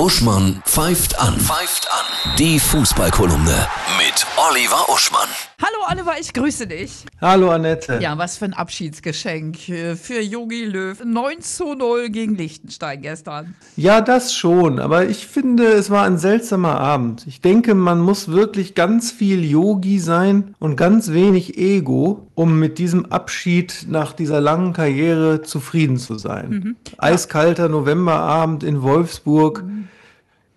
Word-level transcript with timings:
Uschmann 0.00 0.62
pfeift 0.64 1.20
an. 1.20 1.38
Pfeift 1.38 1.86
an. 1.92 2.34
Die 2.38 2.58
Fußballkolumne 2.58 3.66
mit 3.98 4.26
Oliver 4.48 4.88
Uschmann. 4.88 5.28
Hallo 5.60 5.76
Oliver, 5.92 6.14
ich 6.18 6.32
grüße 6.32 6.66
dich. 6.66 7.04
Hallo 7.20 7.50
Annette. 7.50 7.98
Ja, 8.00 8.16
was 8.16 8.38
für 8.38 8.46
ein 8.46 8.54
Abschiedsgeschenk 8.54 9.58
für 9.58 10.22
Jogi 10.22 10.64
Löw. 10.64 11.04
9 11.04 11.42
zu 11.42 11.74
0 11.74 12.08
gegen 12.08 12.34
Liechtenstein 12.34 13.02
gestern. 13.02 13.54
Ja, 13.76 14.00
das 14.00 14.34
schon, 14.34 14.78
aber 14.78 15.04
ich 15.06 15.26
finde, 15.26 15.64
es 15.64 15.90
war 15.90 16.06
ein 16.06 16.16
seltsamer 16.16 16.80
Abend. 16.80 17.26
Ich 17.26 17.42
denke, 17.42 17.74
man 17.74 18.00
muss 18.00 18.28
wirklich 18.28 18.74
ganz 18.74 19.12
viel 19.12 19.44
Yogi 19.44 19.98
sein 19.98 20.54
und 20.58 20.76
ganz 20.76 21.12
wenig 21.12 21.58
Ego, 21.58 22.26
um 22.34 22.58
mit 22.58 22.78
diesem 22.78 23.04
Abschied 23.12 23.84
nach 23.86 24.14
dieser 24.14 24.40
langen 24.40 24.72
Karriere 24.72 25.42
zufrieden 25.42 25.98
zu 25.98 26.16
sein. 26.16 26.48
Mhm. 26.48 26.76
Eiskalter 26.96 27.68
Novemberabend 27.68 28.64
in 28.64 28.80
Wolfsburg 28.80 29.62
mhm. 29.62 29.89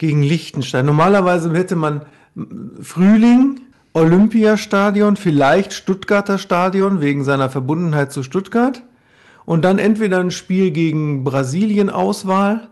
Gegen 0.03 0.21
Liechtenstein. 0.21 0.85
Normalerweise 0.85 1.49
hätte 1.53 1.77
man 1.77 2.01
Frühling, 2.81 3.61
Olympiastadion, 3.93 5.15
vielleicht 5.15 5.71
Stuttgarter 5.71 6.37
Stadion 6.37 6.99
wegen 6.99 7.23
seiner 7.23 7.49
Verbundenheit 7.49 8.11
zu 8.11 8.21
Stuttgart 8.21 8.83
und 9.45 9.63
dann 9.63 9.79
entweder 9.79 10.19
ein 10.19 10.31
Spiel 10.31 10.71
gegen 10.71 11.23
Brasilien 11.23 11.89
Auswahl 11.89 12.67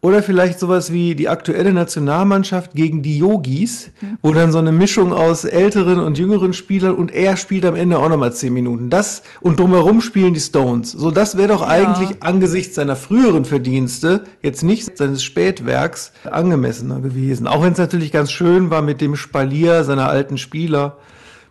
oder 0.00 0.22
vielleicht 0.22 0.60
sowas 0.60 0.92
wie 0.92 1.14
die 1.14 1.28
aktuelle 1.28 1.72
Nationalmannschaft 1.72 2.74
gegen 2.74 3.02
die 3.02 3.18
Yogis, 3.18 3.90
wo 4.22 4.32
dann 4.32 4.52
so 4.52 4.58
eine 4.58 4.72
Mischung 4.72 5.12
aus 5.12 5.44
älteren 5.44 6.00
und 6.00 6.18
jüngeren 6.18 6.52
Spielern 6.52 6.94
und 6.94 7.12
er 7.12 7.36
spielt 7.36 7.64
am 7.64 7.74
Ende 7.74 7.98
auch 7.98 8.08
nochmal 8.08 8.32
zehn 8.32 8.52
Minuten. 8.52 8.90
Das 8.90 9.22
und 9.40 9.58
drumherum 9.58 10.00
spielen 10.00 10.34
die 10.34 10.40
Stones. 10.40 10.92
So, 10.92 11.10
das 11.10 11.36
wäre 11.36 11.48
doch 11.48 11.62
ja. 11.62 11.68
eigentlich 11.68 12.22
angesichts 12.22 12.74
seiner 12.74 12.96
früheren 12.96 13.44
Verdienste, 13.44 14.24
jetzt 14.42 14.62
nicht 14.62 14.96
seines 14.96 15.22
Spätwerks, 15.24 16.12
angemessener 16.30 17.00
gewesen. 17.00 17.46
Auch 17.46 17.62
wenn 17.62 17.72
es 17.72 17.78
natürlich 17.78 18.12
ganz 18.12 18.30
schön 18.30 18.70
war 18.70 18.82
mit 18.82 19.00
dem 19.00 19.16
Spalier 19.16 19.84
seiner 19.84 20.08
alten 20.08 20.38
Spieler. 20.38 20.98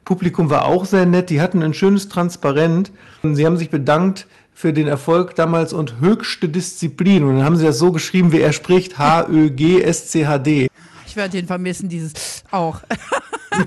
Publikum 0.05 0.49
war 0.49 0.65
auch 0.65 0.85
sehr 0.85 1.05
nett. 1.05 1.29
Die 1.29 1.41
hatten 1.41 1.61
ein 1.63 1.73
schönes 1.73 2.07
Transparent. 2.07 2.91
Sie 3.23 3.45
haben 3.45 3.57
sich 3.57 3.69
bedankt 3.69 4.27
für 4.53 4.71
den 4.71 4.87
Erfolg 4.87 5.35
damals 5.35 5.73
und 5.73 5.99
höchste 5.99 6.47
Disziplin. 6.47 7.23
Und 7.23 7.37
dann 7.37 7.45
haben 7.45 7.57
sie 7.57 7.65
das 7.65 7.77
so 7.77 7.91
geschrieben, 7.91 8.31
wie 8.31 8.39
er 8.39 8.53
spricht, 8.53 8.97
H-Ö-G-S-C-H-D. 8.97 10.67
Ich 11.07 11.15
werde 11.15 11.37
ihn 11.37 11.47
vermissen, 11.47 11.89
dieses 11.89 12.43
auch. 12.51 12.81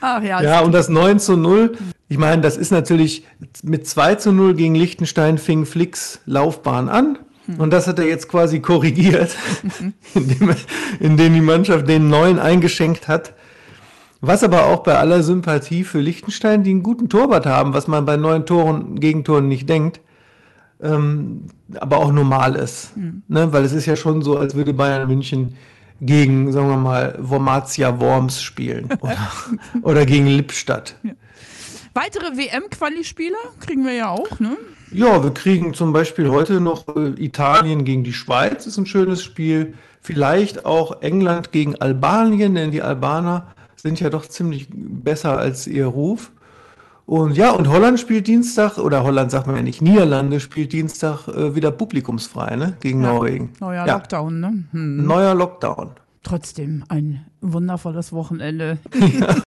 Ach 0.00 0.22
ja. 0.22 0.42
Ja, 0.42 0.60
und 0.60 0.72
das 0.72 0.88
9 0.88 1.20
zu 1.20 1.36
0, 1.36 1.76
ich 2.08 2.18
meine, 2.18 2.42
das 2.42 2.56
ist 2.56 2.70
natürlich 2.72 3.26
mit 3.62 3.86
2 3.86 4.16
zu 4.16 4.32
0 4.32 4.54
gegen 4.54 4.74
Liechtenstein 4.74 5.38
fing 5.38 5.66
Flicks 5.66 6.20
Laufbahn 6.26 6.88
an. 6.88 7.18
Hm. 7.46 7.60
Und 7.60 7.70
das 7.70 7.86
hat 7.86 7.98
er 7.98 8.06
jetzt 8.06 8.28
quasi 8.28 8.60
korrigiert, 8.62 9.36
indem, 10.14 10.54
indem 11.00 11.34
die 11.34 11.40
Mannschaft 11.40 11.88
den 11.88 12.08
neuen 12.08 12.38
eingeschenkt 12.38 13.08
hat. 13.08 13.34
Was 14.20 14.42
aber 14.42 14.66
auch 14.66 14.82
bei 14.82 14.96
aller 14.96 15.22
Sympathie 15.22 15.84
für 15.84 16.00
Liechtenstein, 16.00 16.64
die 16.64 16.70
einen 16.70 16.82
guten 16.82 17.08
Torwart 17.08 17.46
haben, 17.46 17.72
was 17.72 17.86
man 17.86 18.04
bei 18.04 18.16
neun 18.16 18.46
Toren, 18.46 18.98
Gegentoren 18.98 19.46
nicht 19.46 19.68
denkt, 19.68 20.00
ähm, 20.82 21.46
aber 21.78 21.98
auch 21.98 22.12
normal 22.12 22.56
ist. 22.56 22.96
Mhm. 22.96 23.22
Ne? 23.28 23.52
Weil 23.52 23.64
es 23.64 23.72
ist 23.72 23.86
ja 23.86 23.94
schon 23.94 24.22
so, 24.22 24.36
als 24.36 24.54
würde 24.56 24.74
Bayern 24.74 25.06
München 25.06 25.54
gegen, 26.00 26.52
sagen 26.52 26.68
wir 26.68 26.76
mal, 26.76 27.16
Wormatia 27.20 28.00
Worms 28.00 28.42
spielen 28.42 28.88
oder, 29.00 29.30
oder 29.82 30.06
gegen 30.06 30.26
Lippstadt. 30.26 30.96
Ja. 31.02 31.12
Weitere 31.94 32.36
WM-Quali-Spieler 32.36 33.38
kriegen 33.60 33.84
wir 33.84 33.92
ja 33.92 34.10
auch, 34.10 34.38
ne? 34.38 34.56
Ja, 34.92 35.22
wir 35.22 35.32
kriegen 35.32 35.74
zum 35.74 35.92
Beispiel 35.92 36.30
heute 36.30 36.60
noch 36.60 36.86
äh, 36.96 37.10
Italien 37.22 37.84
gegen 37.84 38.04
die 38.04 38.12
Schweiz, 38.12 38.66
ist 38.66 38.78
ein 38.78 38.86
schönes 38.86 39.22
Spiel. 39.22 39.74
Vielleicht 40.00 40.64
auch 40.64 41.02
England 41.02 41.52
gegen 41.52 41.76
Albanien, 41.76 42.54
denn 42.54 42.70
die 42.70 42.82
Albaner 42.82 43.48
sind 43.80 44.00
ja 44.00 44.10
doch 44.10 44.26
ziemlich 44.26 44.68
besser 44.70 45.38
als 45.38 45.66
ihr 45.66 45.86
Ruf. 45.86 46.32
Und 47.06 47.38
ja, 47.38 47.52
und 47.52 47.68
Holland 47.68 47.98
spielt 47.98 48.26
Dienstag, 48.26 48.76
oder 48.76 49.02
Holland 49.02 49.30
sagt 49.30 49.46
man 49.46 49.56
ja 49.56 49.62
nicht, 49.62 49.80
Niederlande 49.80 50.40
spielt 50.40 50.74
Dienstag 50.74 51.26
äh, 51.28 51.54
wieder 51.54 51.70
publikumsfrei, 51.70 52.56
ne? 52.56 52.76
Gegen 52.80 53.02
ja, 53.02 53.12
Norwegen. 53.12 53.52
Neuer 53.60 53.86
ja. 53.86 53.94
Lockdown, 53.94 54.40
ne? 54.40 54.64
Hm. 54.72 55.06
Neuer 55.06 55.34
Lockdown. 55.34 55.92
Trotzdem 56.22 56.84
ein 56.88 57.24
wundervolles 57.40 58.12
Wochenende. 58.12 58.78
Ja. 58.94 59.36